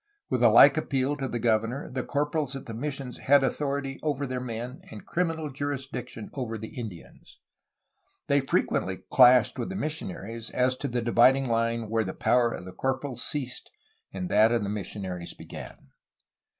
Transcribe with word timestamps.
With 0.31 0.41
a 0.41 0.49
like 0.49 0.77
appeal 0.77 1.15
to 1.17 1.27
the 1.27 1.37
governor 1.37 1.87
the 1.87 2.01
corporals 2.01 2.55
at 2.55 2.65
the 2.65 2.73
missions 2.73 3.19
had 3.19 3.43
authority 3.43 3.99
over 4.01 4.25
their 4.25 4.39
men 4.39 4.81
and 4.89 5.05
criminal 5.05 5.51
jurisdiction 5.51 6.31
over 6.33 6.57
the 6.57 6.69
Indians. 6.75 7.37
They 8.25 8.41
frequently 8.41 9.03
clashed 9.11 9.59
with 9.59 9.69
the 9.69 9.75
missionaries 9.75 10.49
as 10.49 10.75
to 10.77 10.87
the 10.87 11.03
dividing 11.03 11.47
line 11.47 11.87
where 11.87 12.03
the 12.03 12.15
power 12.15 12.51
of 12.51 12.65
the 12.65 12.73
corporals 12.73 13.21
ceased 13.21 13.69
and 14.11 14.27
that 14.29 14.51
of 14.51 14.63
the 14.63 14.69
missionaries 14.69 15.35
began. 15.35 15.91